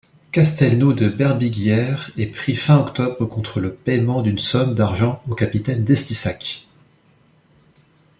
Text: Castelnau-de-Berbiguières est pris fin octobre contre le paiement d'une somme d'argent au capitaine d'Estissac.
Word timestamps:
Castelnau-de-Berbiguières 0.31 2.09
est 2.17 2.25
pris 2.25 2.55
fin 2.55 2.79
octobre 2.79 3.23
contre 3.27 3.59
le 3.59 3.71
paiement 3.71 4.23
d'une 4.23 4.39
somme 4.39 4.73
d'argent 4.73 5.21
au 5.29 5.35
capitaine 5.35 5.83
d'Estissac. 5.83 6.67